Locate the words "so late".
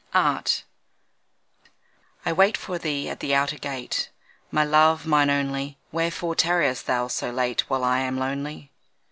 7.07-7.69